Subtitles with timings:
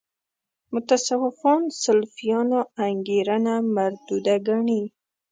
[0.73, 4.83] متصوفان سلفیانو انګېرنه مردوده ګڼي.